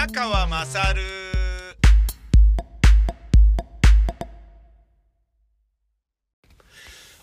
[0.00, 1.02] 宮川まさる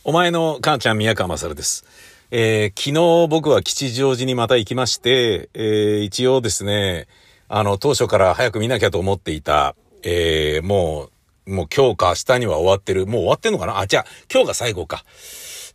[0.03, 1.85] お前の母ちゃん宮川まさるです。
[2.29, 7.07] えー、昨日僕は吉祥寺にまた行きまして、えー、一応ですね、
[7.47, 11.09] あの、当初から早く見なきゃと思っていた、えー、も
[11.47, 13.07] う、もう今日か明日には終わってる。
[13.07, 13.79] もう終わってんのかな？
[13.79, 15.03] あ、じゃあ、今日が最後か。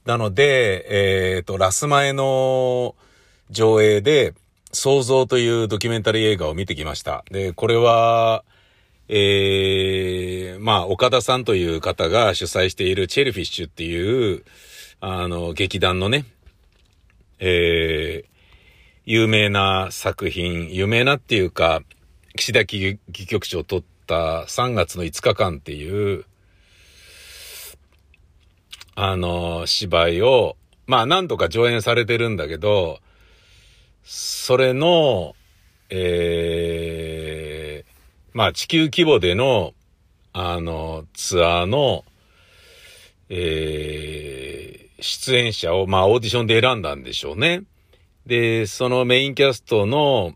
[0.05, 2.95] なので、えーと、ラス前の
[3.51, 4.35] 上映で、
[4.73, 7.25] 創造というドキュメンタリー映画を見てきました。
[7.31, 8.45] で、これは、
[9.09, 14.45] えー、まあ、岡田さんという方が主催しているチェルフィッシュっていう、
[15.01, 16.25] あの、劇団のね、
[17.39, 18.33] えー、
[19.05, 21.83] 有名な作品、有名なっていうか、
[22.37, 26.25] 岸田戯曲賞を取った3月の5日間っていう、
[28.95, 33.01] あの、芝居を、まあ何度か上演されてるんだけど、
[34.05, 35.35] それの、
[35.91, 37.91] えー、
[38.33, 39.75] まあ地球規模での、
[40.33, 42.05] あの、ツアーの、
[43.29, 47.63] えー、出演者を、まあオーディションで選んだんでしょうね。
[48.27, 50.35] で、そのメインキャストの、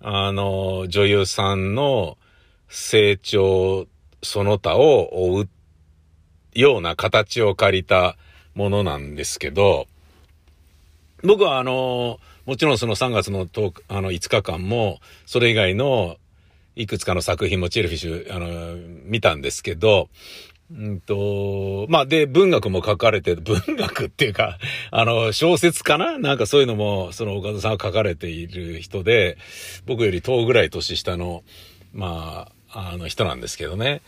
[0.00, 2.18] あの、女優さんの
[2.68, 3.86] 成長
[4.22, 5.48] その他を追う
[6.54, 8.16] ような形を借りた
[8.54, 9.86] ものなんですけど、
[11.22, 13.46] 僕はあの、もちろんその3月の
[13.88, 16.16] あの5日間も、それ以外の
[16.74, 20.08] いくつかの作品もチェルフィッシュ、あの、見たんですけど、
[20.70, 24.58] うんと、まあ、で、文学も書かれて、 文学っていうか、
[24.90, 26.18] あの、小説かな？
[26.18, 29.36] なんかそういうのも、その岡田さんは書かれている人で、
[29.84, 31.44] 僕より10ぐらい年下の、
[31.92, 34.00] まあ、あの人なんですけどね。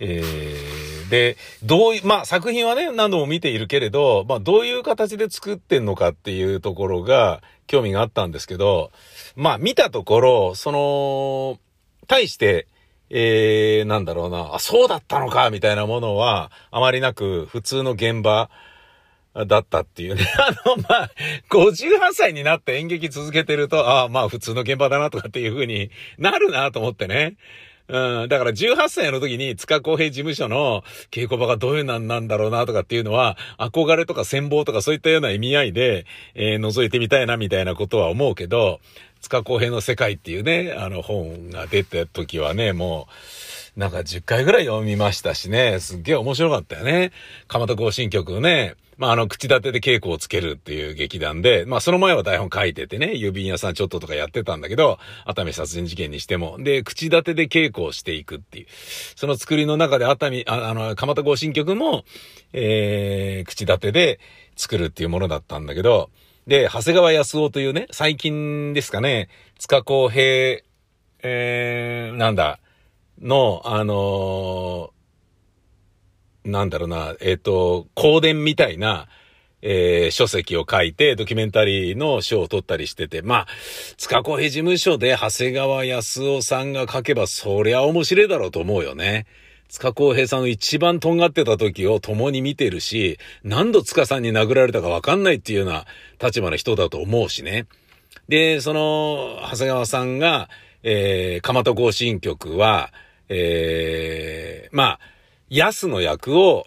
[0.00, 8.90] えー、で、どういう、まあ作品はね、何度も見ているけれど、まあどういう形で作ってんのかっていうところが興味があったんですけど、
[9.34, 11.58] まあ見たところ、その、
[12.06, 12.66] 対して、
[13.08, 18.50] えー、なんだろうな、あ、そうだったのか、みたいなものは、あまりなく、普通の現場
[19.46, 20.26] だったっていうね。
[20.38, 21.10] あの、まあ、
[21.50, 27.36] 58歳になって演劇続けてると、ああ、まあ普通の現場だなとかっていう風になるなと思ってね。
[27.88, 38.80] だから18歳の時に塚公平事務所の稽古場がどういうなんなんだろうなとかっていうのは、憧れとか戦望とかそういったような意味合いで、えー、覗いてみたいなみたいなことは思うけど、
[39.20, 43.12] 塚公平の世界っていうね、あの本が出た時はね、もう、
[43.76, 47.12] なんか10回ぐらい読みましたしね、すっげえ面白かったよね。
[47.46, 56.56] 蒲田行進曲ね、まあ、あの、口立てで稽古をつけるっていう劇団で、まあ、その前は台本書いててね、郵便屋さんちょっととかやってたんだけど、熱海殺人事件にしても。
[56.58, 58.66] で、口立てで稽古をしていくっていう。
[59.14, 62.04] その作りの中で熱海、ああの、蒲田行進曲も、
[62.54, 64.20] えー、口立てで
[64.56, 66.08] 作るっていうものだったんだけど、
[66.46, 69.28] で、長谷川康夫というね、最近ですかね、
[69.58, 70.62] 塚公平、
[71.22, 72.58] えー、なんだ、
[73.20, 79.08] の、あのー、なんだろうな、えっ、ー、と、香典みたいな、
[79.62, 83.46] えー、書籍を書いて、ドキュメンタリーの賞を取ったりしてて、まあ、
[83.96, 89.26] 塚公平事務所で長谷川康夫さんが書けば、そりゃ面白いだろうと思うよね。
[89.68, 95.86] 塚公平さんの一番とんがってた時を共に見てるし、何度塚さんに殴られたかわかんないっていうような
[96.22, 97.66] 立場の人だと思うしね。
[98.28, 100.48] で、その、長谷川さんが、
[100.82, 102.92] えー、蒲田行進曲は、
[103.28, 105.00] えー、まあ、
[105.48, 106.66] 安の役を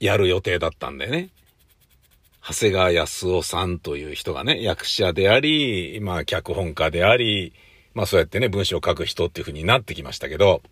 [0.00, 1.30] やる予定だったんだよね。
[2.44, 7.52] 長谷川康夫さんという人がね、役者であり、まあ、脚本家であり、
[7.94, 10.62] まあ、そうやってね、文章を書く人っていう風になってきましたけど、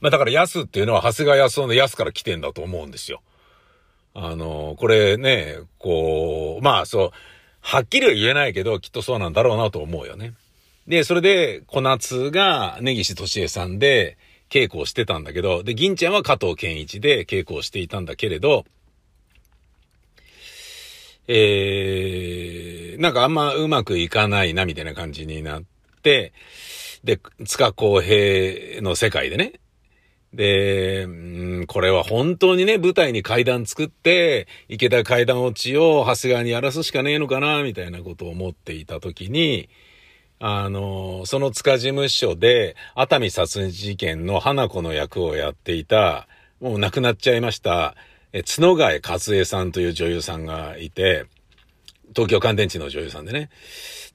[0.00, 3.22] まあ、だから安っていうのは長谷川康夫の安から来てんだと思うんですよ。
[4.14, 7.10] あの、これね、こう、まあ、そう、
[7.60, 10.34] はっきりは言えないけど、きっとそうなんだろうなと思うよね。
[10.88, 14.16] で、それで、小夏が根岸敏恵さんで
[14.48, 18.64] 稽古をしてたんだけど、で、銀ちゃんは加藤健一で稽古をしていたんだけれど、
[21.28, 25.62] えー、なんかあんまうまくいかないな、みたいな感じになっ
[26.02, 26.32] て、
[27.04, 29.60] で、塚公平の世界でね、
[30.32, 31.08] で、う
[31.64, 39.68] ん、これは本当にね、舞台に階段作って、池田階段落ちを長谷川にやらすしかねえのかな、みたいなことを思っていたときに、
[40.40, 46.28] あの、その塚事務所で、熱海殺人事件の花子の役をやっていた、
[46.60, 47.96] もう亡くなっちゃいました、
[48.32, 51.26] え、角替勝恵さんという女優さんがいて、
[52.14, 53.50] 東京乾電池の女優さんでね。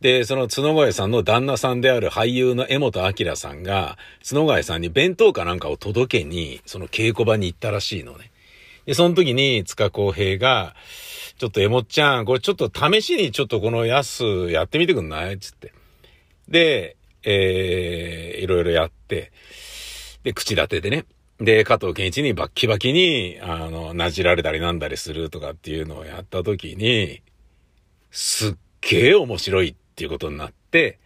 [0.02, 3.98] で、その角替さんの旦那さんである俳優の江本明さんが、
[4.28, 8.32] 角替さんに弁当かなんかを届けに、その稽古場に行ったらしいのね。
[8.86, 10.76] で、その時に塚公平が、
[11.38, 15.40] ちょっと江本ちゃん、これちょっと試しにちょっとこのやすやってみてくんない？
[15.40, 15.73] つって。
[16.54, 19.32] で、えー、いろいろやって、
[20.24, 21.06] で、口立てでね。
[21.40, 27.24] で、加藤健一にバッキバキに、あの、なじられたりなんだりするとかっていうのをやった時に、
[28.12, 31.00] すっげえ面白いっていうことになって、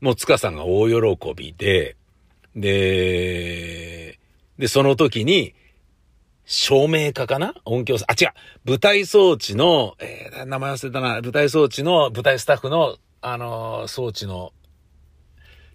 [0.00, 1.94] もう塚さんが大喜びで、
[2.56, 4.18] で、
[4.58, 5.54] で、その時に、
[6.46, 7.54] 照明家かな？
[7.64, 8.32] 音響さ、あ、違う、
[8.64, 14.52] 舞台装置の、えー、名前忘れたな、舞台装置の、舞台スタッフの、あのー、装置の、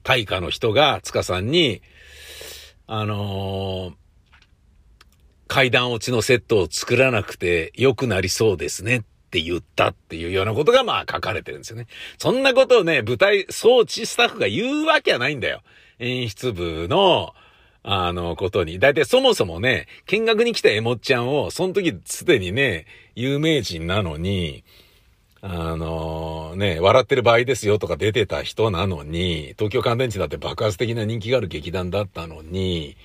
[0.06, 1.82] 大家の人が、塚さんに、
[2.86, 3.94] あのー、
[5.48, 11.88] 階段落ちのセットを作らなくて良くなりそうですねって言ったっていうようなことがまあ書かれてるんですよね。
[12.20, 15.62] そんなことをね、舞台装置スタッフが言うわけはないんだよ。
[15.98, 17.34] 演出部の、
[17.82, 18.78] あの、ことに。
[18.78, 22.86] だいたいそもそもね、見学に来たエモちゃんを、その時すでにね、
[23.16, 24.64] 有名人なのに、
[25.48, 32.98] あのね、笑ってる場合ですよとか出てた人なのに、東京乾電池だって爆発的な人気がある劇団だったのに、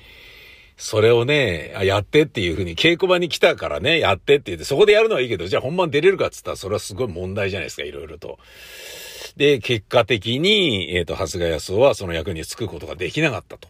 [0.78, 8.38] それをね、やってっていう風に稽古場に来たからね、やってって言って、そこでやるのはいいけど、じゃあ本番出れるかっつったら、それはすごい問題じゃないですか、いろいろと。
[9.36, 13.68] で、結果的に、えっ、ー、と、長谷川康夫はその役に就くことができなかったと。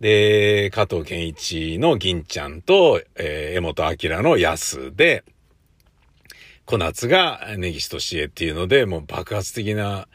[0.00, 5.22] で、加藤健一の銀ちゃんと、えー、江本明の安で、
[6.66, 10.08] 小夏が根岸敏恵っていうので、もう爆発的な、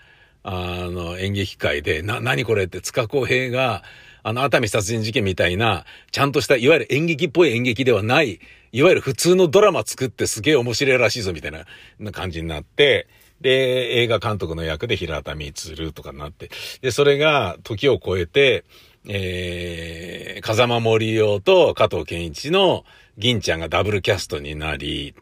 [0.44, 0.52] あ
[0.90, 3.84] の、演劇界で、な、何これって塚公平が、
[4.24, 8.40] あの、熱海殺人事件みたいな、ちゃんとした、いわゆる演劇っぽい演劇ではない、
[8.72, 13.08] いわゆる普通のドラマ作ってすげえ面白いらしいぞみたいな感じになって、
[13.42, 16.50] で、映画監督の役で平田光とかになって、
[16.82, 18.66] で、それが時を超えて、
[19.08, 22.84] えー、風間森夫と加藤健一の
[23.18, 25.16] 銀ちゃんがダブルキャストになり、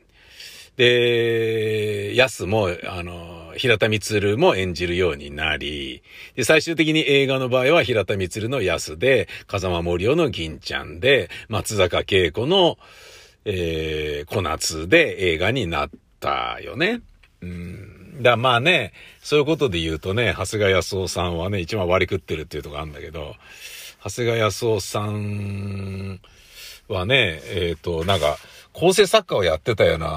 [0.77, 6.03] で、安も、あの、平田光も演じるようになり、
[6.35, 12.77] で、最終的に映画の場合は平田光の安で、風間森夫の銀ちゃんで、松坂慶子の、
[13.45, 15.89] えー、小夏で映画になっ
[16.19, 17.01] たよね。
[17.41, 18.21] うん。
[18.21, 23.35] だまあね、そういうことで言うとね、長谷川康夫さんはね、一番割り食ってるっていうとこあるんだけど、
[24.03, 26.19] 長谷川康夫さん
[26.88, 28.38] はね、えっ、ー、と、なんか、
[28.79, 30.07] 構成作家をやってたような、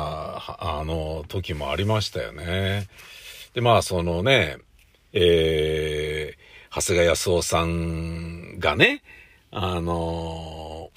[0.58, 2.88] あの、時もありましたよね。
[3.54, 4.58] で、まあ、そのね、
[5.14, 9.02] えー、長谷川康夫さんがね、
[9.50, 10.90] あの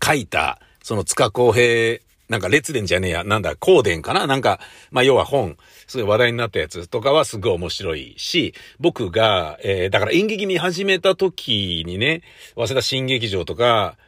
[0.00, 2.00] ー、書いた、その塚公平、
[2.30, 4.26] なんか列伝じゃねえや、なんだ、光伝かな？
[4.26, 4.60] なんか、
[4.90, 12.22] まあ、要は本、すごい話題になったやつとかはすごい面白いし、僕が、えー、だから演劇見始めた時にね、
[12.54, 13.98] 早稲田新劇場とか、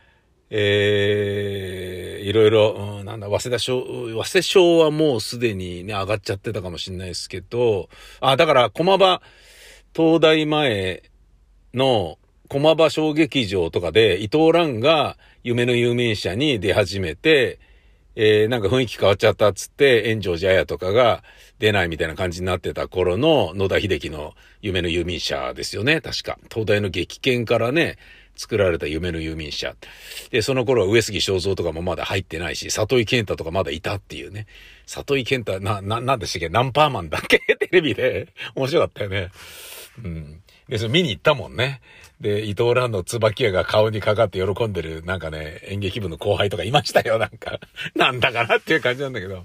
[0.51, 7.89] えー、いろいろ、うん、なんだ、早稲田賞、早稲賞はもうすでにね、上がっちゃってたかもしれないですけど、
[8.21, 9.23] あ、だから、駒場、
[9.95, 11.03] 東大前
[11.75, 17.59] の駒場小劇場とかで、伊藤蘭が夢の有名者に出始めて、
[18.15, 21.23] えー、なんか雰囲気変わっちゃったっつって、炎上寺綾とかが
[21.59, 26.39] 出ないみたいな感じになってた頃の野田秀樹の夢の有名者ですよね、確か。
[26.49, 27.99] 東大の激剣からね、
[28.37, 29.75] 作られた夢の遊民者。
[30.31, 34.47] で、その頃は上杉正蔵とかもまだ入ってないし、里井健太とかまだいたっていうね。
[34.87, 36.49] 里井健太、な、な、なんでしたっけ？
[36.49, 37.39] ナンパーマンだっけ？
[37.59, 38.29] テレビで。
[38.55, 39.31] 面白かったよね。
[40.05, 40.43] うん。
[40.69, 41.81] で、それ見に行ったもんね。
[42.21, 47.61] で、伊藤蘭の椿屋が顔にかかって喜んでる、なんかね、演劇部の後輩とかいましたよ、なんか。
[47.95, 49.45] なんだかなっていう感じなんだけど。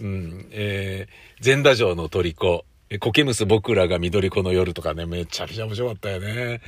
[0.00, 0.48] うん。
[0.50, 2.64] えー、前田城の虜。
[2.98, 6.60] 苔むす僕らが緑子の夜とかね、めちゃくちゃ面白かったよね。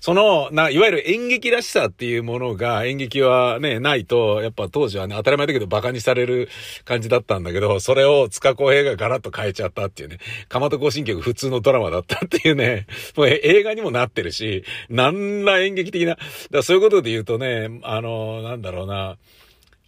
[0.00, 6.48] その、な、いわゆる演劇らしさっていうものが、演劇はね、ないと、やっぱ当時はね、当たり前だけど馬鹿にされる
[6.86, 16.16] 感じだったんだけど、それを塚公平がガラッと変えちゃったっていうね、蒲田行進曲普通のドラマだったっていうね、 もう映画にもなってるし、なんら演劇的な、
[16.50, 19.18] だそういうことで言うとね、あの、なんだろうな、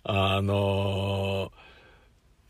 [0.03, 1.53] あの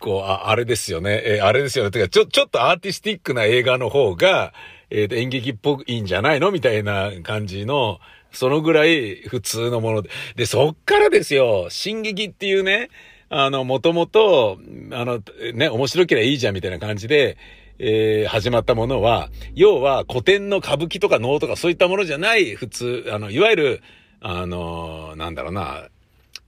[0.00, 1.22] 構、あ、あれですよね。
[1.24, 1.90] えー、あれですよね。
[1.92, 4.52] てか、ちょ、ちょっとアーティスティックな映画の方が、
[4.90, 8.00] えー、演劇っぽいんじゃないのみたいな感じの、
[8.32, 10.10] そのぐらい普通のもので。
[10.34, 12.90] で、そっからですよ、進撃っていうね、
[13.28, 14.58] あの、もともと、
[14.90, 15.22] あの、
[15.54, 17.36] ね、面白ければいいじゃんみたいな感じで、
[17.78, 23.82] えー、始まったものは、要は古典の歌舞伎とか能とかそういったものじゃない普通、あの、いわゆる、
[24.20, 25.88] あの、なんだろうな、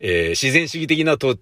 [0.01, 1.39] えー、自然主義的なと、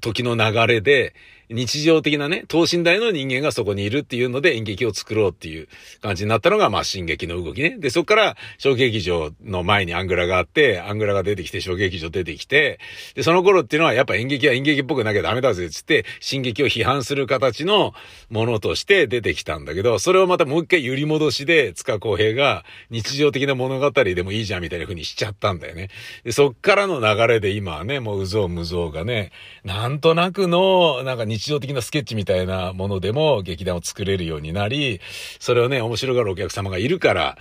[0.00, 1.14] 時の流れで、
[1.48, 5.68] 日常的なね、等身大の人間がそこにいるっていうので演劇を作ろうっていう
[6.00, 7.76] 感じになったのが、まあ、進撃の動きね。
[7.78, 12.78] で、そこから、小劇場の前にアングラがあって、アングラが出てきて、小劇場出てきて、
[13.14, 17.94] で、その頃っていうのは、やっぱ演劇は演劇っぽくなきゃダメだぜっ、つって、進撃を批判する形の
[18.30, 25.88] ものとして出てきたんだけど、それをまたもう一回揺り戻しで、塚公平が日常的な物語でもいいじゃんみたいな風にしちゃったんだよね。
[26.24, 29.32] で、そっからの流れで今はね、もううぞうむぞうがね、
[29.64, 35.00] なんとなくの、なんか日常的なスケッチみたいなものでも劇団を作れるようになり、
[35.40, 37.38] それをね、面白がるお客様がいるから、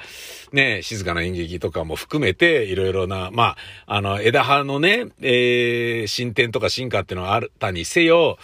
[0.52, 8.38] ね、静かな演劇とかも含めて、いろいろな、まあ、あの、枝葉のね、えー、進展とか進化っていうのはあったにせよ、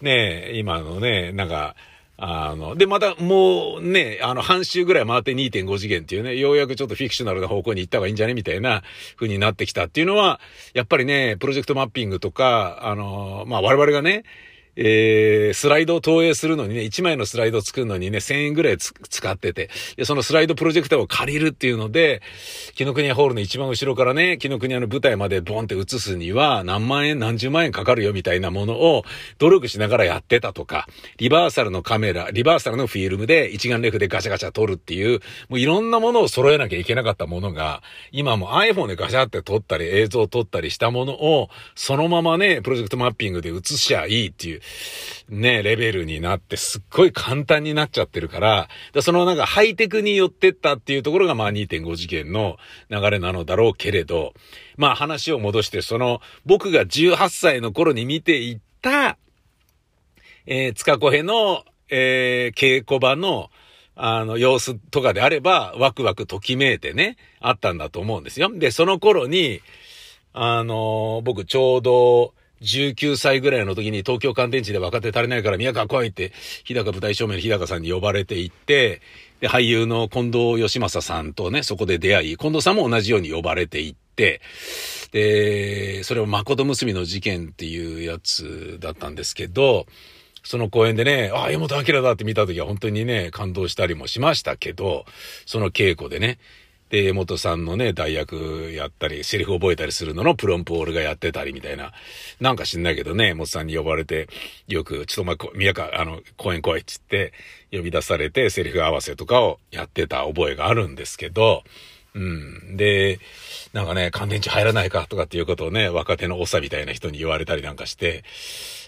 [0.00, 1.76] ね、今のね、なんか、
[2.18, 8.82] あの、で、またもうね、あの、半周ぐらい回って2.5次元っていうね、ようやくちょっとフィクショナルな方向に行った方がいいんじゃねみたいな
[9.16, 10.40] 風になってきたっていうのは、
[10.72, 14.24] やっぱりね、プロジェクトマッピングとか、あの、まあ、我々がね、
[14.76, 22.22] えー、スライドを投影するのにね、1枚のスライドを作るのにね、1000円ぐらい使ってて、で、そのスライドプロジェクターを借りるっていうので、
[22.74, 29.04] 木の国屋ホールの一番後ろからね、木の国屋の舞台までボンって映すには、何万円、何十万円かかるよみたいなものを
[29.38, 44.60] 努力しながらやってたとか、リバーサルのカメラ、リバーサルのフィルムで一眼レフでガチャガチャ撮るっていう、もういろんなものを揃えなきゃいけなかったものが、今も iPhone でガシャって撮ったり映像を撮ったりしたものを、そのままね、プロジェクトマッピングで映しちゃいいっていう、
[45.28, 52.58] ね、レベルになってすっごい簡単になっちゃってるから、だそのなんかハイテクに寄ってったっていうところがまあ2.5次元の
[52.90, 54.34] 流れなのだろうけれど、
[54.76, 59.18] まあ話を戻してその僕が18歳の頃に見ていった、
[60.46, 63.50] えー、塚小平の、えー、稽古場の
[63.98, 68.50] あの、様子とかであれば、ワクワクときめいてね、あったんだと思うんですよ。
[68.52, 69.62] で、その頃に、
[70.34, 76.32] あのー、僕ちょうど、19歳ぐらいの時に東京乾電池で若手足りないから宮川来いって、
[76.64, 79.00] 日高舞台照明の日高さんに呼ばれていって、
[79.40, 84.40] で、俳優の近藤義正さんとね、そこで出会い、近藤さんも同じように呼ばれていって、
[85.12, 89.86] で、それを誠結びの事件っていうやつだったんですけど、
[90.42, 95.04] その公演でね、ああ、江本明だって見た時は本当にね、感動したりもしましたけど、
[95.44, 96.38] その稽古でね、
[96.88, 101.92] で、江本さんのね、代役やったり、セリフ覚えたりするののプロンプオールがやってたりみたいな。
[102.40, 104.28] なんか知んないけどね、江本さんに呼ばれて、
[104.68, 107.32] よく、ちょっとお前、宮川、あの、公演来いっつって、
[107.72, 111.64] 呼び出されて、セリフ合わせとかをやってた覚えがあるんですけど、
[112.14, 112.76] うん。
[112.76, 113.20] で、
[113.74, 118.24] なんかね、乾電池入らないかとかっていうことをね、若手の長みたいな人に言われたりなんかして、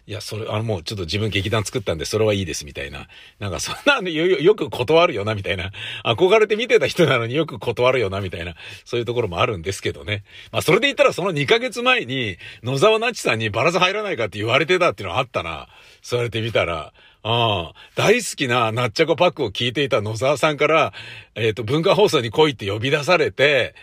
[0.08, 3.08] いや、それ、あの、もうちょっと自分劇団作ったんで、それはいいです、みたいな。
[3.38, 5.70] なんか、そんなのよ、よく断るよな、みたいな。
[6.02, 8.54] 憧れて見てた人なのによく断るよな、みたいな。
[8.86, 10.24] そういうところもあるんですけどね。
[10.50, 15.68] まあ、それで言ったら、その2ヶ月前に、野沢なちさんにバラス入らないかって言われてたっていうのはあったな。
[16.00, 16.94] そうやって見たら。
[17.22, 20.94] ああ、大好きなナッチャコパックを聞いていた野沢さんから、
[21.34, 23.74] えっ、ー、と、文化放送に来いって呼び出されて、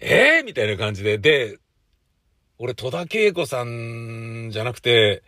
[0.00, 1.58] ええー、みたいな感じで、で、
[2.62, 5.24] 俺、戸田恵子さんじゃなくて、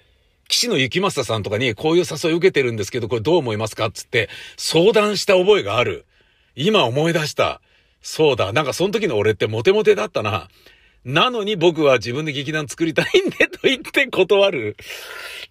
[0.47, 6.07] 岸野幸正さんとかにこういう誘い受けてるんですけど、これどう思いますかつって相談した覚えがある。
[6.55, 7.61] 今思い出した。
[8.03, 8.53] そうだ。
[8.53, 10.47] なんかその時の俺ってモテモテだったな。
[11.05, 14.77] なのに僕は自分で劇団作りたいんでと言って断る。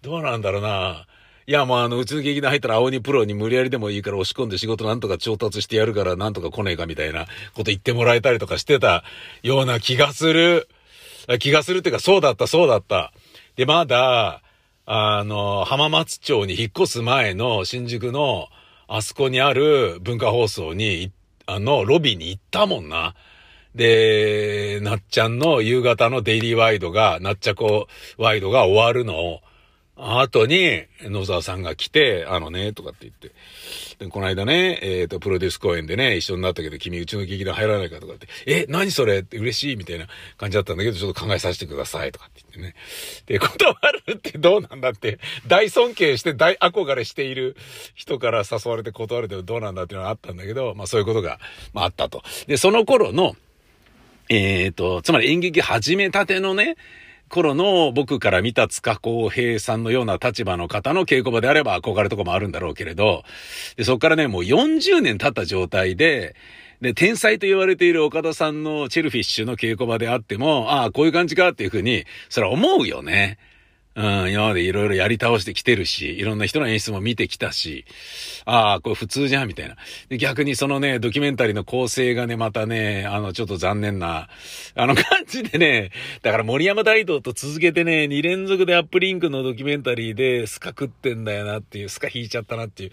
[0.00, 1.06] どうなんだろうな。
[1.46, 9.04] いや、もうあの、うちの劇団入ったら青鬼プロに無理やりでもいいから押し込んで仕事なんとか調達してやるからなんとか来ねえかみたいなこと言ってもらえたりとかしてた
[9.42, 10.66] ような気がする。
[11.38, 13.12] 気がするっていうか、そうだった、そうだった。
[13.56, 14.42] で、まだ、
[14.86, 18.48] あの、浜松町に引っ越す前の新宿の、
[18.86, 21.10] あそこにある文化放送に、
[21.46, 23.14] あの、ロビーに行ったもんな。
[23.74, 27.88] で、なっちゃんの夕方のデイリーワイドが、なっちゃこ
[28.18, 29.40] ワイドが終わるのを、
[29.96, 33.30] 後に、野沢さんが来て、あのね、とかって言って。
[34.04, 39.20] で、この間ね、えっ、ー、と、プロデュース公演でね、一緒になったけど、君うちの劇団入らないかとかって、え、何それ？
[39.20, 42.74] って嬉しいみたいな感じだったんだけど、ちょっと考えさせてくださいとかって言ってね。
[43.26, 43.74] で、断
[44.06, 47.56] るってどうなんだって、大尊敬して大憧れしている
[47.94, 51.38] 人から誘われて断るってどうなんだっていうのがあったんだけど、まあそういうことが、
[51.72, 52.24] まああったと。
[52.48, 53.36] で、その頃の、
[54.28, 56.76] えっ、ー、と、つまり演劇始めたてのね、
[57.34, 63.24] 頃の僕から見た塚公平さんのような立場の方の稽古場であれば憧れとかもあるんだろうけれど、
[63.76, 66.36] で、そこからね、もう40年経った状態で、
[66.80, 73.38] で、天才と言われている岡田さんのチェルフィッシュの稽古場であっても、ああ、こういう感じかっていうふうに、それは思うよね。
[73.96, 77.84] うん、今までいろいろやり倒してきてるし、いろんな人の演出も見てきたし、
[78.44, 79.76] ああ、これ普通じゃん、みたいな。
[80.16, 84.28] 逆にそのね、ドキュメンタリーの構成がね、またね、あの、ちょっと残念な、
[84.74, 92.90] あの感じでね、だから森山大道と続けてね、2連続でアップリンクのドキュメンタリーでスカ食ってんだよなっていう、スカ引いちゃったなっていう。
[92.90, 92.92] い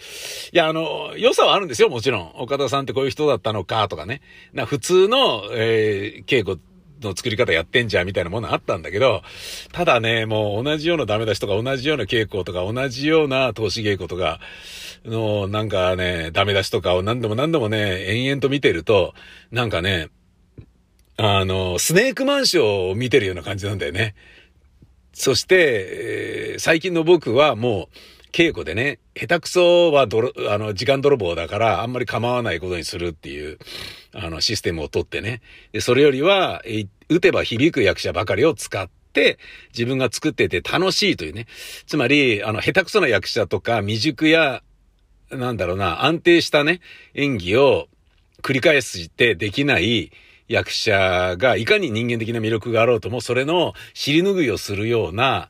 [0.55, 2.31] や、あの、良さはあるんですよ、もちろん。
[2.35, 4.21] 岡田さんってこういう人だったのか、とかね。
[4.53, 6.59] な普通の、えー、稽古
[7.01, 9.21] の作り方やってんじゃんみたいなものあったんだけど、
[9.71, 14.39] ただね、もう同じようなダメ出しとか同じような稽古とか同じような投資稽古とか
[15.05, 19.13] のなんかね、ダメ出しとかを何度も何度もね、延々と見てると、
[19.51, 20.09] なんかね、
[21.17, 24.15] あの、スネークマンションを見てるような感じなんだよね。
[25.13, 27.97] そして、えー、最近の僕はもう、
[28.31, 33.59] 稽古でね、下手くそは泥、あの、時間泥棒だから、あんまり構わないことにするっていう、
[34.13, 35.41] あの、システムを取ってね。
[35.73, 39.37] で、それよりは、え打てば響く役者ばかりを使って、
[39.73, 41.47] 自分が作ってて楽しいというね。
[41.85, 44.63] つまり、あの、下手くそな役者とか、未熟や、
[45.29, 46.79] なんだろうな、安定したね、
[47.13, 47.87] 演技を
[48.41, 50.11] 繰り返してできない
[50.47, 55.49] 役者が、いかに人間的な魅力があろうとも、それの尻拭いをするような、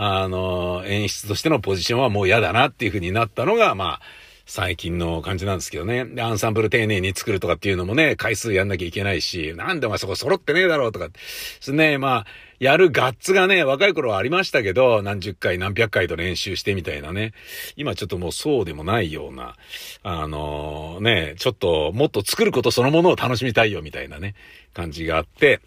[0.00, 4.00] あの、演出としてのポジションはもう嫌だなっていう風になったのが、まあ、
[4.46, 6.04] 最近の感じなんですけどね。
[6.04, 11.08] で、アンサンブル丁寧に作るとかっていうのもね、回数やんなきゃいけないし、なんでお前そこ揃ってねえだろうとか。
[11.08, 11.14] で
[11.60, 12.26] すね、まあ、
[12.60, 17.32] やるガッツがね、若い頃はありましたけど、何十回何百回と練習してみたいなね。
[17.74, 19.56] 今ちょっともうそうでもないような、
[20.04, 24.36] あのー、ね、ちょっともっと作ることそのものを楽しみたいよみたいなね、
[24.74, 25.60] 感じがあって、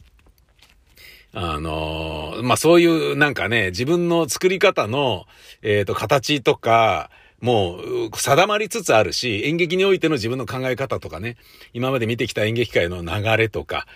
[1.33, 5.25] あのー、まあ、そういうなんかね、自分の作り方の、
[5.61, 7.09] えっ、ー、と、形とか、
[7.41, 11.38] もう定まりつつあるし、演劇においての自分の考え方とかね、
[11.74, 13.88] 今まで見てきた演劇界の流れとか、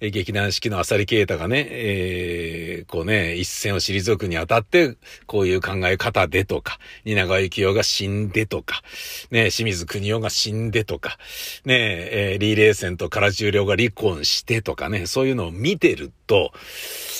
[0.00, 8.82] 劇団四季の浅利啓太がね、えー、こうね、一線を退くにあたって、こういう考え方でとか、蜷川幸雄が死んでとか、
[9.30, 11.16] ね、清水国夫が死んでとか、
[11.64, 11.74] ね、
[12.12, 16.52] えー、リーレーセンと唐十郎が離婚してとかね、そういうのを見てると、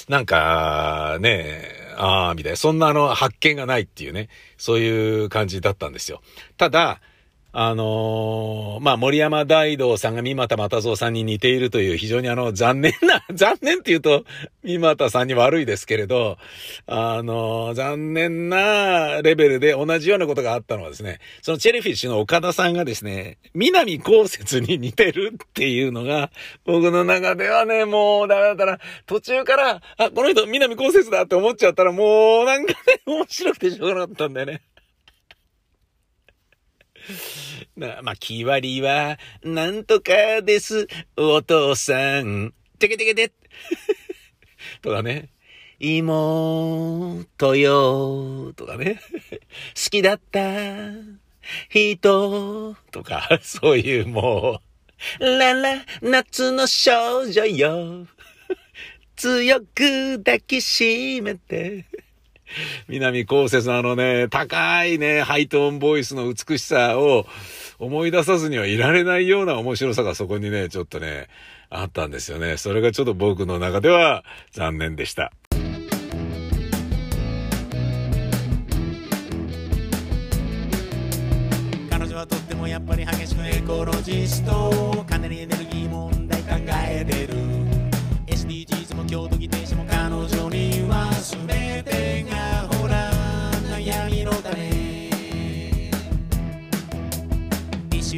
[0.08, 1.62] なんか、ね、
[2.00, 2.56] ああ、みたいな。
[2.56, 6.22] そんなあの、発見がないっていうね、そういう感じだったんですよ。
[6.56, 7.02] ただ、
[7.52, 14.24] あのー、まあ、森山大道さんが三股又蔵さんに似ているという非常にあの、残念な、 残念って言うと、
[14.62, 16.38] 三股さんに悪いですけれど、
[16.86, 26.30] あのー、残念なレベルで同じようなことがあったのはですね、そのチェリフィッシュの岡田さんがですね、南高雪に似てるっていうのが、
[26.64, 34.62] 僕の中ではね、もうダメだったら、途中から、あ、この人南高雪だって思っちゃったら、もうなんかね、面白くてしょうがなかったんだよね。
[37.76, 40.86] まあ、決まりは、なんとかです、
[41.16, 42.52] お父さん。
[42.78, 43.32] てけてけて。
[44.82, 45.30] とかね。
[45.78, 49.00] 妹よ、とかね。
[49.74, 50.40] 好きだった
[51.70, 54.60] 人、とか、 そういうも
[55.20, 58.06] う、ララ、夏の少女よ。
[59.16, 61.86] 強く抱きしめて。
[62.88, 67.26] 南こうせさんのね、高いね、ハイトーンボイスの美しさを
[67.78, 71.28] 思い出さずにはいられないような面白さがそこにね、ちょっとね、
[71.70, 72.56] あったんですよね。
[72.56, 75.32] それがちょっと僕の中では残念でした。
[81.90, 85.69] 彼女はとってもやっぱり激しくエコロジストかなりエネルギー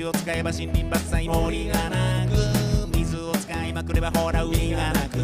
[0.04, 5.18] を使えば森林伐採森がなく水を使いまくればほら海がなく。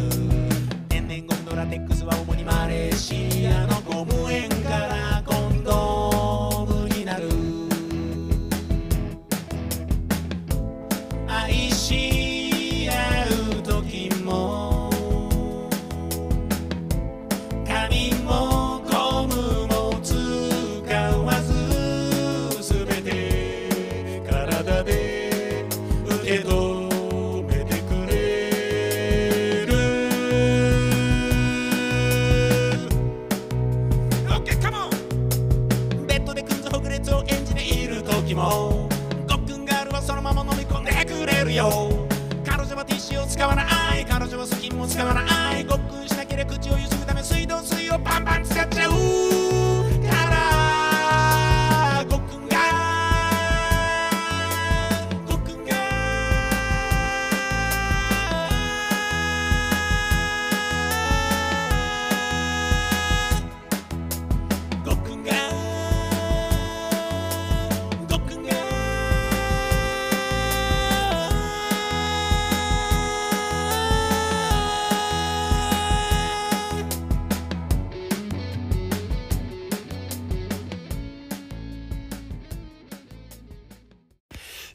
[0.87, 5.23] 天然ゴンドラテックスは主にマレーシアのゴム園から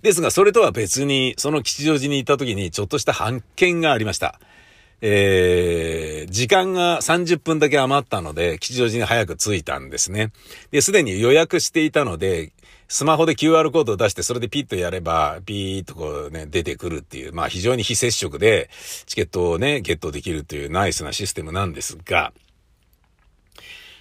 [0.04, 4.38] ですが、それとは別に、その吉祥寺に行った時にちょっとした発見がありました。
[5.00, 10.30] えー、時間が30分だけ余ったので、吉祥寺に早く着いたんですね。
[10.72, 12.52] で、すでに予約していたので、
[12.86, 18.68] スマホで QR コードを出して、それでピッとやれば、ピーっとこうね、出てくるっていう、まあ非常に非接触で、
[19.06, 22.34] チケットをね、ゲットできるっていうナイスなシステムなんですが、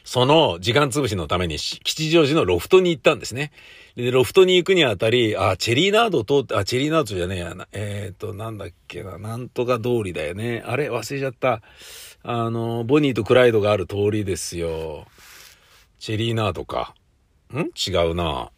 [0.04, 3.54] その時間潰しのために吉祥寺のロフトに行ったんですね。
[3.96, 7.68] で、ロフトに行くにあたり、あ、チェリーナード通って、あ、チェリーナードじゃねえやな。
[7.72, 10.64] えっ、ー、と、なんだっけな、なんとか通りだよね。
[10.66, 11.62] あれ忘れちゃった。
[12.24, 15.06] あの、ボニーとクライドがある通りですよ。
[16.00, 16.96] チェリーナードか。
[17.54, 17.70] ん？
[17.76, 18.50] 違うな。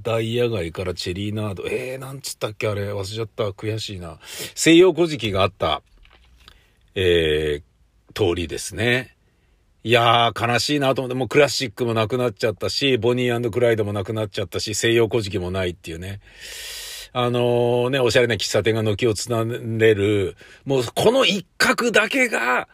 [0.00, 1.64] ダイヤ街からチェリーナード。
[1.66, 3.44] えー、なんつったっけあれ忘れちゃった。
[3.48, 4.18] 悔しいな。
[4.54, 5.82] 西洋古事記があった、
[6.94, 9.16] えー、通りですね。
[9.86, 16.20] いやー、悲しいなと思って、もうクラシックもなくなっちゃったし、ボニークライドもなくなっちゃったし、西洋古事記もないっていうね。
[17.12, 22.66] あのー、ね、おしゃれな喫茶店が軒をつなんでる、もうこの一角だけが、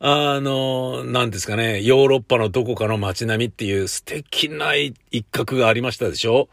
[0.00, 4.94] あのー、なんですかね、ヨーロッパのどこかの街並みっていう素敵な一
[5.30, 6.48] 角がありましたでしょ？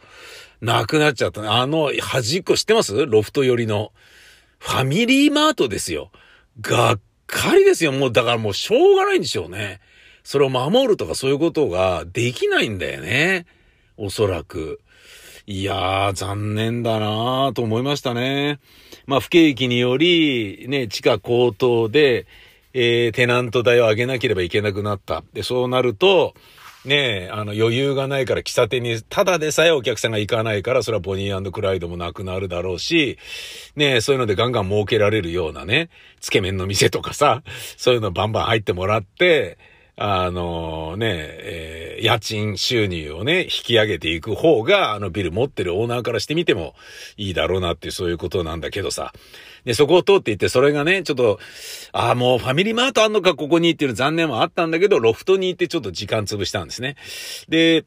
[0.62, 1.48] なくなっちゃったね。
[1.48, 3.08] あの、端っこ知ってます？
[3.08, 3.91] ロフト寄りの。
[4.60, 6.12] ファミリーマートですよ。
[6.62, 7.00] がっ
[7.32, 7.91] かりですよ。
[7.91, 9.80] もう、だからもうしょうがないんでしょうね。
[10.24, 13.46] それを守るとかそういうことができないんだよね。
[13.98, 14.82] おそらく。
[15.48, 18.60] いやー、残念だなーと思いましたね。
[19.08, 22.28] まあ、不景気により、ね、地価高騰で、
[22.74, 25.24] えー、テナント代を上げなければいけなくなった。
[25.34, 26.36] で、そうなると、
[26.86, 33.20] ねえ、あの余裕がないから喫茶店にただでさえお客さんが行かないから、それはボニークライドもなくなるだろうし、
[33.76, 35.89] ねえ、そういうのでガンガン儲けられるようなね、
[36.20, 37.44] つけ麺の店とかさ、
[37.78, 39.60] そういうのバンバン入ってもらって、
[39.96, 46.74] あのね、えー、家賃収入をね、引き上げていく方が、あのビル持ってるオーナーからしてみても
[47.17, 49.13] いいだろうなっていうそういうことなんだけどさ。
[49.65, 51.39] で、そこを通っていって、それがね、ちょっと、
[51.91, 56.95] ああ、もうファミリーマートあんのか、ここにっていう残念はあったんだけど、ロフトに行ってちょっと時間潰したんですね。
[57.50, 57.86] で、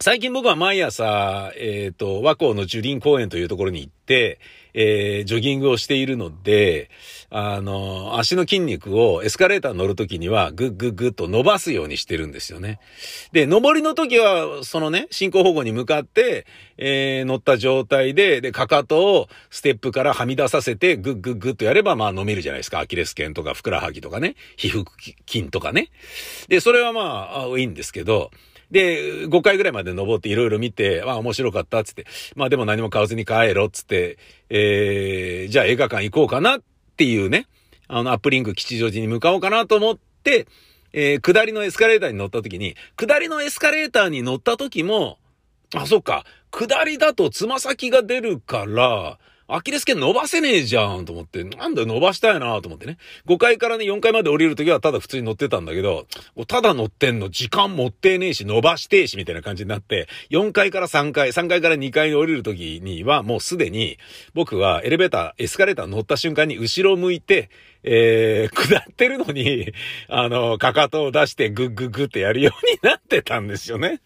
[0.00, 4.38] 最近僕は毎朝、えっ、ー、と、和光の樹林公園というところに行って、
[4.74, 6.90] えー、ジョギングをしているので、
[7.30, 12.80] あの、足の筋肉をエスカレーター乗るときには、ぐっぐっぐっと伸ばすようにしてるんですよね。
[13.32, 16.46] で、上りの時は、そのね、進行方向に向かって、
[16.78, 22.80] えー、乗った状態で、で、かかとをステップからはみ出させて、ぐっぐっぐっとやれば、まあ飲めるじゃないですか。
[22.80, 24.84] アキレス腱とか、ふくらはぎとかね、皮膚
[25.26, 25.90] 筋とかね。
[26.48, 28.30] で、それはまあ、いいんですけど、
[28.70, 34.18] で、5回ぐらいまで登っていろいろ見て、まあ面白かったっつって、まあでも何も買わずに帰ろっつって、
[34.50, 36.60] えー、じゃあ映画館行こうかなっ
[36.96, 37.46] ていうね、
[37.88, 40.46] あのアップリンク吉祥寺に向かおうかなと思って、
[40.92, 45.18] えー、下りのエスカレーターに乗った時に、下りのエスカレーターに乗った時も、
[45.74, 49.18] あ、そっか、下りだとつま先が出るから、
[49.50, 52.98] アキレス腱伸ばせねえじゃんと思って、なんだよ伸ばしたいなと思ってね。
[53.26, 56.06] 5階からね、4階まで降りるときはただ普通に乗ってたんだけど、
[56.46, 63.96] ただ乗ってんの時間持ってねえし、伸ばしてえし、みたいな感じになって、4階から3階、3階から2階に降りるときにはもうすでに、
[64.34, 67.48] 僕はエレベーター、エスカレーター乗った瞬間に後ろ向いて、
[67.84, 69.72] えー、下ってるのに、
[70.08, 74.02] あの、かかとを出してグッグッグってやるようになってたんですよね。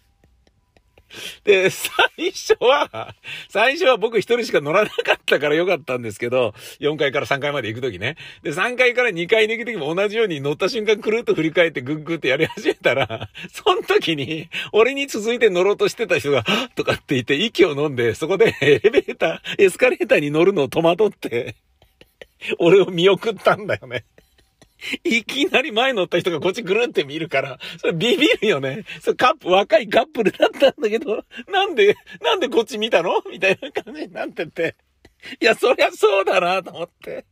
[1.44, 1.92] で、最
[2.32, 3.14] 初は、
[3.48, 8.16] 最初は僕一人しか乗らなかったからよかったんですけど、4階から3階まで行くときね。
[8.42, 16.44] で、3階から2階に行くときも同じように乗った瞬間くるっと振り返ってグッグってやり始めたら、 その時に、俺に続いて乗ろうとしてた人が、
[16.74, 21.56] とかって言って息を飲んで、そこでエレベーター、エスカレーターに乗るのを戸惑って、
[22.58, 24.04] 俺を見送ったんだよね。
[25.04, 28.84] いきなり前乗った人がこっちぐるんって見るから、それビビるよね。
[29.00, 33.22] そカップ、若いカップルだったんだけど、なんで、なんでこっち見たの？
[33.30, 34.76] みたいな感じになってて。
[35.40, 37.26] いや、そりゃそうだなと思って。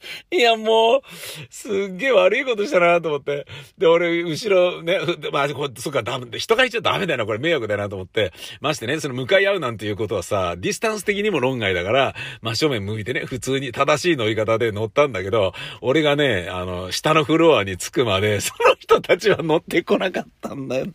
[0.30, 1.02] いや、もう、
[1.50, 3.46] すっげえ悪いことしたなと思って。
[3.76, 4.98] で、俺、後ろね、
[5.32, 8.32] まあ、そっか、ダメ、人がいちゃダメだよな、これ迷惑だなと思って。
[8.60, 20.92] ましてね、その向かい合うなんていうことはさ、ディスタンス的にも論外だから、真正面向いてね、普通に正しい乗り方で乗ったんだけど、俺がね、あの、下のフロアに着くまで、その人たちは乗ってこなかったんだよね。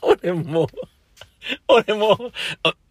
[0.00, 0.68] 俺も、
[1.68, 2.16] 俺も、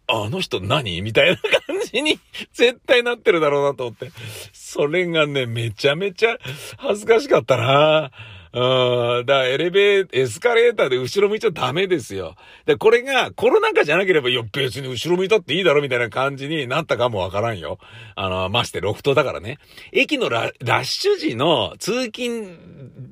[0.08, 1.02] あ、の人何？
[1.02, 2.18] みたいな感じに
[2.52, 4.10] 絶対なってるだろうなと思って。
[4.52, 6.38] それがね、めちゃめちゃ
[6.78, 8.10] 恥ずかしかったな。
[8.58, 9.26] うん。
[9.26, 12.34] だからエレベー、エスカレーターで後ろ向いちゃダメですよ。
[12.66, 17.78] で、これがコロナ禍じゃなければ、いや、別に後ろ向いたっていいだろみたいな感じになったかもわからんよ。
[18.16, 19.58] あの、ましてロフトだからね。
[19.92, 22.58] 駅のララッシュ時の通勤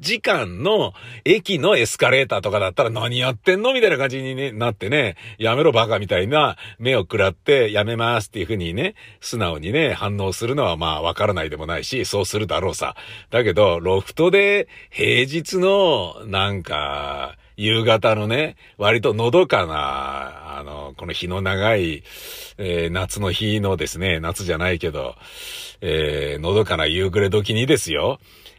[0.00, 0.92] 時間の
[1.24, 12.96] 駅のエスカレーターとかだったら何やってんのみたいな感じに、なってね、やめろバカみたいな目を食らってやめますっていうふうにね、素直にね、反応するのはまあわからないでもないし、そうするだろうさ。
[13.30, 22.02] だけど、ロフトで平時日の、なんか、夕方のね、割とのどかな、あの、この日の長い、
[22.58, 25.14] えー、夏の日のですね、夏じゃないけど、
[25.82, 28.18] えー、のどかな夕暮れ時にですよ。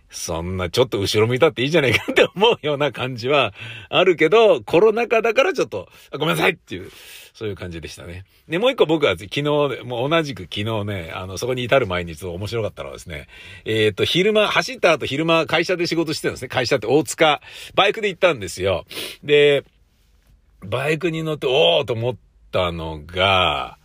[0.10, 3.54] そんなちょっと後ろ向いたっていいじゃないかって思うような感じは
[3.90, 6.92] あるけど、コロナ禍だからちょっと、ごめんなさいっていう、
[7.38, 8.26] そういう感じでしたね。
[8.50, 13.28] で、もう一個僕は昨日、もう同じく昨日ね、あの、そこに至る前にちょっと面白かったのはですね、
[13.64, 16.48] えっ、ー、と、昼間、走った後昼間会社で仕事してたんですね。
[16.48, 17.40] 会社って大塚、
[17.76, 18.86] バイクで行ったんですよ。
[19.24, 19.66] で、
[20.66, 22.16] バイクに乗って、おーと思っ
[22.52, 23.78] たのが、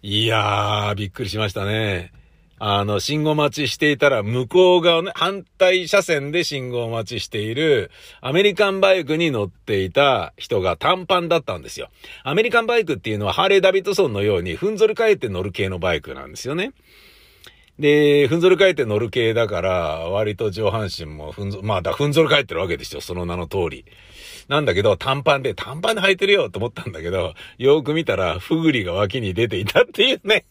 [0.00, 2.12] いやー、びっくりしましたね。
[2.60, 7.90] あの、信号待ちしていたら、向こう側ね、反対車線で信号待ちしている、
[8.20, 11.88] アメリカンバイクに乗っていた人が短パンだったんですよ。
[12.24, 16.72] アメリカンバイクっていうのは、ハーレー・ダビッドソンのように、ふんぞり返って乗る系のバイクなんですよね。
[17.78, 19.70] で、ふんぞり返って乗る系だから、
[20.10, 23.84] 割と上半身もふんぞ、まあ、だ、ふんぞり返ってるわけですよ、その名の通り。
[24.48, 30.44] なんだけど、短パンで、短パンで履いてるよと思ったんだけど、よく見たら、ふぐりが脇に出ていたっていうね。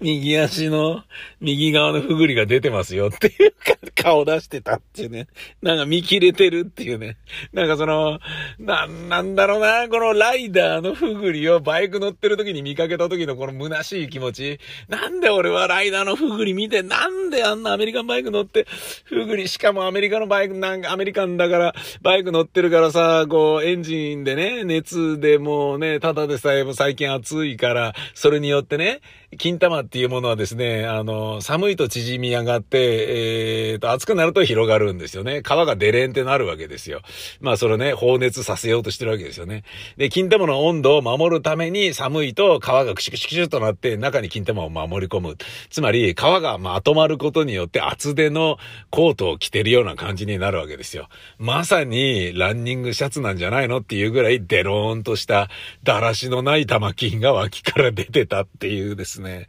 [0.00, 1.04] 右足の
[1.40, 5.28] 右側のふぐりが出てますよっていうか、顔出してたっていうね。
[5.62, 7.16] なんか見切れてるっていうね。
[7.52, 8.18] なんかその、
[8.58, 14.60] な、なんだろうな、このライダーのふぐりをバイク乗ってる時に見かけた時のこの虚しい気持ち。
[14.88, 18.66] なんで俺はライダーのふぐり見て、なんであんなアメリカンバイク乗って、
[19.04, 29.00] ふぐり、しかもアメリカのバイク、なんかアメリカンだから、バイク乗ってるからさ、こう、エンジンでね、熱でもうね、ただでさえも最近暑いから、それによってね、
[29.38, 35.42] 金玉っていうものはですね、あの、寒いと縮み上がって、えー、と、暑くなると広がるんですよね。
[35.44, 37.00] 皮がデレンってなるわけですよ。
[37.40, 39.62] まあ、それね、放熱させようとしてるわけですよね。
[39.96, 45.36] で、金玉の温度を守るために寒いと皮がクシュクシュクシュとなって中に金玉を守り込む。
[45.70, 48.58] つまり、皮がまとまることによって厚手の
[48.90, 51.08] コートを着てるような感じになるわけですよ。
[51.38, 55.48] まさに、ランニングシャツなんじゃないのっていうぐらいデローンとした
[55.84, 59.19] だらしのない玉金が脇から出てたっていうですね。
[59.20, 59.48] ね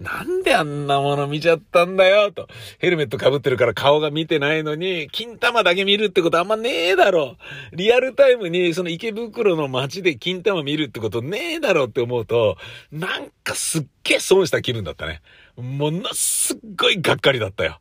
[0.00, 2.48] なんであんなもの見ちゃったんだよ、と。
[2.78, 7.36] ヘルメット被ってるから顔が見てないのに、金玉だけ見るってことあんまねえだろ。
[7.72, 12.56] リアルタイムにその池袋の街で金玉見るってことねえだろって思うと、
[12.90, 15.22] なんかすっげえ損した気分だったね。
[15.56, 17.78] ものすっごいがっかりだったよ。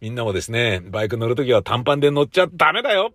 [0.00, 3.14] みんなもですね、バイク乗るときは短パンで乗っちゃダメだよ。